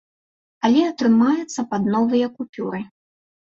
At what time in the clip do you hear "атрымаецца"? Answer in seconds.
0.91-1.67